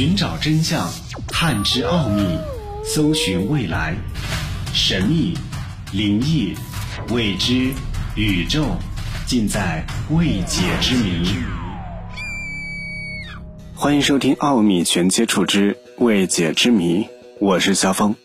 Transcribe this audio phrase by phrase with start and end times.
[0.00, 0.90] 寻找真相，
[1.28, 2.22] 探知奥秘，
[2.82, 3.94] 搜寻未来，
[4.72, 5.36] 神秘、
[5.92, 6.54] 灵异、
[7.10, 7.70] 未知、
[8.14, 8.64] 宇宙，
[9.26, 11.28] 尽在未解之谜。
[13.74, 17.02] 欢迎收听《奥秘全接触之未解之谜》，
[17.38, 18.16] 我是肖峰。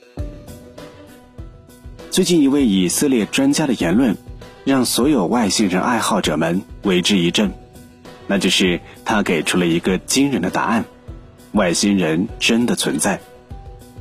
[2.09, 4.15] 最近一位以色列专家的言论，
[4.63, 7.51] 让所有外星人爱好者们为之一振，
[8.27, 10.85] 那就是他给出了一个惊人的答案。
[11.55, 13.21] 外星人真的存在。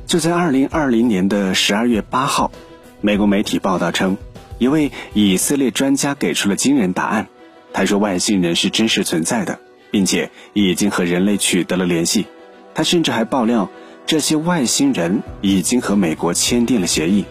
[0.05, 2.51] 就在二零二零年的十二月八号，
[2.99, 4.17] 美国媒体报道称，
[4.59, 7.27] 一位以色列专家给出了惊人答案。
[7.71, 12.27] 他说，外星人是真实存在的，并且已经和人类取得了联系。
[12.73, 13.69] 他甚至还爆料，
[14.05, 17.23] 这些外星人已经和美国签订了协议，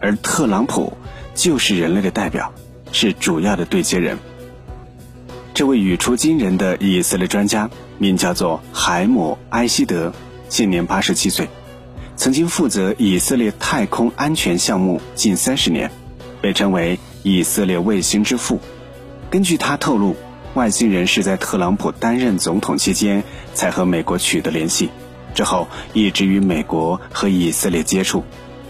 [0.00, 0.92] 而特朗普
[1.32, 2.52] 就是人类的代表，
[2.90, 4.18] 是主要的对接人。
[5.60, 7.68] 这位语出惊人的以色列专家
[7.98, 10.10] 名叫做海姆·埃希德，
[10.48, 11.46] 现年八十七岁，
[12.16, 15.90] 曾经负责以色列太空安全项目近三十年，
[16.40, 18.58] 被称为“以色列卫星之父”。
[19.30, 20.16] 根据他透露，
[20.54, 24.88] 外星人是在特朗普担任总统期间才和美国取得联系，
[25.34, 28.24] 之后一直与美国和以色列接触。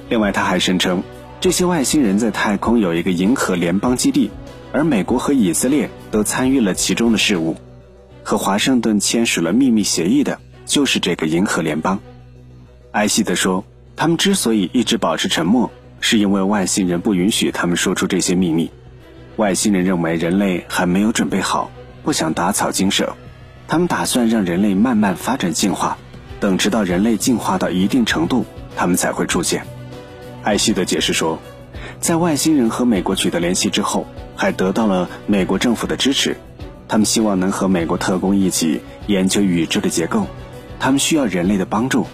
[0.09, 1.05] 另外，他还声称，
[1.41, 4.33] 这些外星人在太空有一个银河联邦基地。
[4.73, 7.56] 而美国和以色列都参与了其中的事务，
[8.22, 11.98] 和华盛顿签署了秘密协议的，就是这个银河联邦。
[12.92, 13.64] 埃希德说，
[13.97, 18.70] 他们之所以一直保持沉默，是因为外星人不允许他们说出这些秘密。
[19.36, 21.70] 外星人认为人类还没有准备好，
[22.02, 23.17] 不想打草惊蛇，
[23.69, 25.97] 他们打算让人类慢慢发展进化，
[26.41, 28.45] 等直到人类进化到一定程度，
[28.77, 29.64] 他们才会出现。
[30.42, 31.39] 埃希德解释说，
[32.01, 34.06] 在外星人和美国取得联系之后。
[34.37, 36.34] 还得到了美国政府的支持，
[36.89, 40.27] 他们希望能和美国特工一起研究宇宙的结构，
[40.79, 42.07] 他们需要人类的帮助。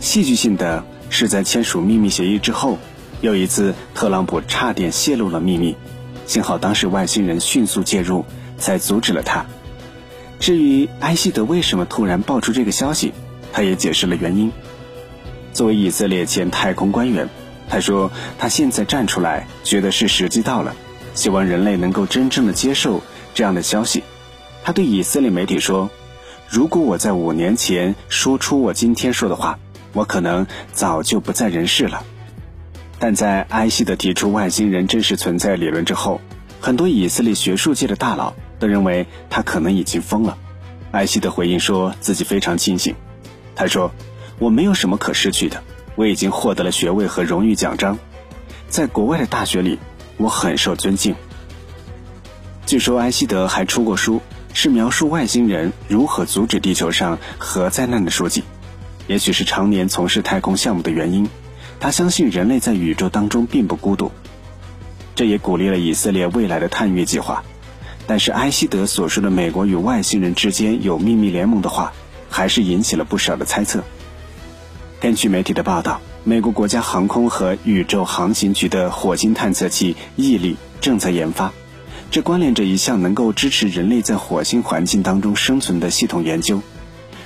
[0.00, 2.76] 戏剧性的是，在签署秘密协议之后，
[3.22, 5.76] 又一次特朗普差点泄露了秘密，
[6.26, 8.26] 幸好当时外星人迅速介入，
[8.58, 9.46] 才阻止了他。
[10.38, 13.14] 至于埃希德为什么突然爆出这个消息，
[13.50, 14.52] 他也解释了原因。
[15.54, 17.30] 作为以色列前太空官员，
[17.68, 20.74] 他说他现在站出来，觉得是时机到了。
[21.14, 23.02] 希望人类能够真正的接受
[23.34, 24.02] 这样的消息。
[24.64, 25.90] 他对以色列媒体说
[26.50, 29.58] ：“如果我在五年前说出我今天说的话，
[29.92, 32.04] 我可能早就不在人世了。”
[32.98, 36.20] 但在埃希德提出外星人真实存在理论之后，
[36.60, 40.38] 很多以色列学术界的大佬都认为他可能已经疯了。
[40.92, 42.94] 埃希德回应说自己非常清醒。
[43.54, 43.92] 他说
[44.38, 45.62] ：“我没有什么可失去的，
[45.96, 47.98] 我已经获得了学位和荣誉奖章，
[48.68, 49.78] 在国外的大学里。”
[50.16, 51.16] 我很受尊敬。
[52.66, 54.22] 据说埃希德还出过书，
[54.52, 58.44] 是描述外星人如何阻止地球上核灾难的书籍。
[59.08, 61.28] 也许是常年从事太空项目的原因，
[61.80, 64.12] 他相信人类在宇宙当中并不孤独。
[65.16, 67.42] 这也鼓励了以色列未来的探月计划。
[68.06, 71.92] 但是埃希德所说的美国与外星人之间有秘密联盟的话，
[72.30, 73.82] 还是引起了不少的猜测。
[75.00, 76.00] 根据媒体的报道。
[76.26, 81.52] 美国国家航空和宇宙航行局的火星探测器毅力正在研发，
[82.10, 86.62] 这关联着一项能够支持人类在火星环境当中生存的系统研究。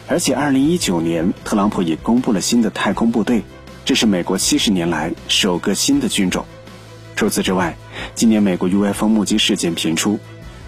[0.09, 3.45] 而且，二零一九年，特朗普也公布了新的太空部队，
[3.85, 6.45] 这是美国七十年来首个新的军种。
[7.15, 7.77] 除此之外，
[8.17, 10.19] 今年美国 UFO 目击事件频出，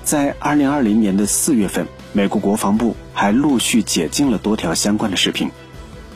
[0.04, 5.50] 在二零二零年的四月份，美国国防部还陆续解禁了多条相关的视频，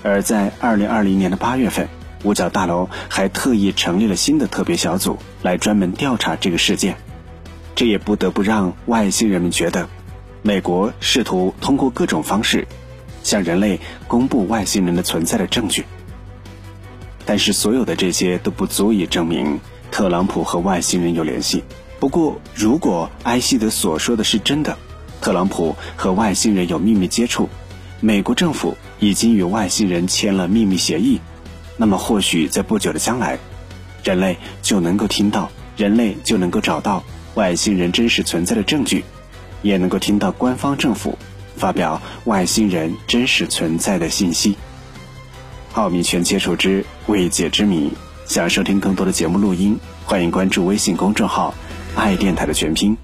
[0.05, 1.89] 而在二零二零年的八月份。
[2.23, 6.97] 五角大楼还特意成立了新的特别小组来专门调查这个事件，
[7.75, 9.87] 这也不得不让外星人们觉得，
[10.41, 12.67] 美国试图通过各种方式
[13.23, 13.79] 向人类
[14.09, 15.85] 公布外星人的存在的证据。
[17.27, 19.61] 但是，所有的这些都不足以证明
[19.91, 21.63] 特朗普和外星人有联系。
[22.01, 24.79] 不过，如果埃希德所说的是真的，
[25.21, 27.51] 特朗普和外星人有秘密接触，
[28.05, 31.19] 美国政府已经与外星人签了秘密协议。
[31.79, 33.39] 那么，或许在不久的将来，
[34.03, 37.03] 人类就能够听到，人类就能够找到
[37.33, 39.03] 外星人真实存在的证据，
[39.63, 41.17] 也能够听到官方政府
[41.57, 44.55] 发表外星人真实存在的信息。
[45.73, 47.91] 奥秘全接触之未解之谜，
[48.27, 51.55] 想收听更多的节目录音，欢迎关注微信公众号
[51.97, 52.95] “爱电台”的全拼。